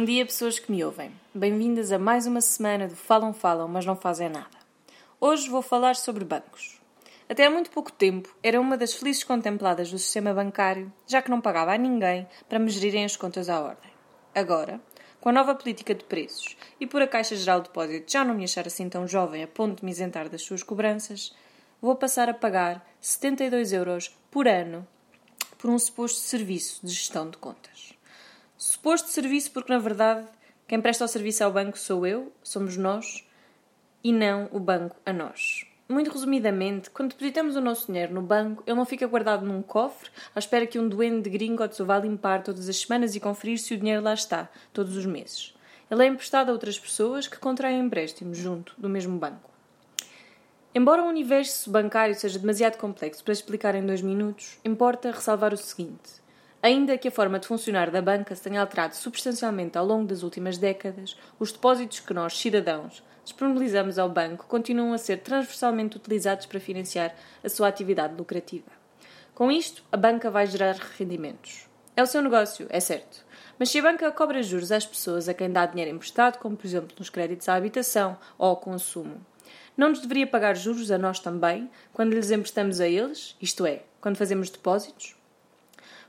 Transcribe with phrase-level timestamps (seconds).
[0.00, 1.12] Bom dia, pessoas que me ouvem.
[1.34, 4.48] Bem-vindas a mais uma semana do Falam Falam, mas não fazem nada.
[5.20, 6.80] Hoje vou falar sobre bancos.
[7.28, 11.28] Até há muito pouco tempo era uma das felizes contempladas do sistema bancário, já que
[11.28, 13.90] não pagava a ninguém para me gerirem as contas à ordem.
[14.34, 14.80] Agora,
[15.20, 18.34] com a nova política de preços e por a Caixa Geral de Depósito já não
[18.34, 21.36] me achar assim tão jovem a ponto de me isentar das suas cobranças,
[21.78, 24.88] vou passar a pagar 72 euros por ano
[25.58, 27.99] por um suposto serviço de gestão de contas.
[28.80, 30.26] Suposto serviço porque, na verdade,
[30.66, 33.28] quem presta o serviço ao banco sou eu, somos nós,
[34.02, 35.66] e não o banco a nós.
[35.86, 40.08] Muito resumidamente, quando depositamos o nosso dinheiro no banco, ele não fica guardado num cofre
[40.34, 43.58] à espera que um duende de gringotts o vá limpar todas as semanas e conferir
[43.58, 45.54] se o dinheiro lá está, todos os meses.
[45.90, 49.50] Ele é emprestado a outras pessoas que contraem empréstimos junto do mesmo banco.
[50.74, 55.58] Embora o universo bancário seja demasiado complexo para explicar em dois minutos, importa ressalvar o
[55.58, 56.19] seguinte.
[56.62, 60.22] Ainda que a forma de funcionar da banca se tenha alterado substancialmente ao longo das
[60.22, 66.44] últimas décadas, os depósitos que nós, cidadãos, disponibilizamos ao banco continuam a ser transversalmente utilizados
[66.44, 68.70] para financiar a sua atividade lucrativa.
[69.34, 71.66] Com isto, a banca vai gerar rendimentos.
[71.96, 73.24] É o seu negócio, é certo.
[73.58, 76.66] Mas se a banca cobra juros às pessoas a quem dá dinheiro emprestado, como por
[76.66, 79.18] exemplo nos créditos à habitação ou ao consumo,
[79.78, 83.82] não nos deveria pagar juros a nós também quando lhes emprestamos a eles, isto é,
[83.98, 85.19] quando fazemos depósitos?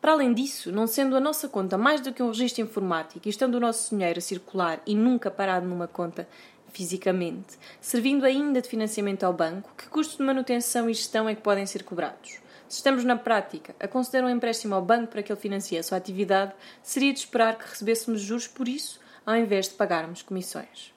[0.00, 3.30] Para além disso, não sendo a nossa conta mais do que um registro informático e
[3.30, 6.28] estando o nosso dinheiro a circular e nunca parado numa conta
[6.72, 11.40] fisicamente, servindo ainda de financiamento ao banco, que custos de manutenção e gestão é que
[11.40, 12.38] podem ser cobrados?
[12.68, 15.82] Se estamos na prática a conceder um empréstimo ao banco para que ele financie a
[15.82, 16.52] sua atividade,
[16.82, 20.92] seria de esperar que recebêssemos juros por isso, ao invés de pagarmos comissões.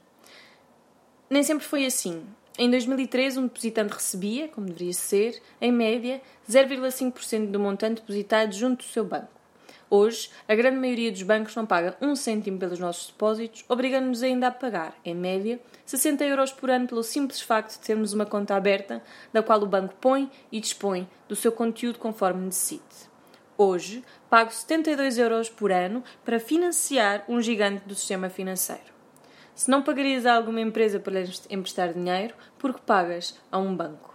[1.30, 2.25] Nem sempre foi assim.
[2.61, 8.79] Em 2013, um depositante recebia, como deveria ser, em média, 0,5% do montante depositado junto
[8.79, 9.29] do seu banco.
[9.89, 14.47] Hoje, a grande maioria dos bancos não paga um cêntimo pelos nossos depósitos, obrigando-nos ainda
[14.47, 18.58] a pagar, em média, 60 euros por ano pelo simples facto de termos uma conta
[18.58, 23.09] aberta, da qual o banco põe e dispõe do seu conteúdo conforme necessite.
[23.58, 28.98] Hoje, pago 72 euros por ano para financiar um gigante do sistema financeiro.
[29.59, 34.08] Se não pagarias a alguma empresa para lhe emprestar dinheiro, porque pagas a um banco?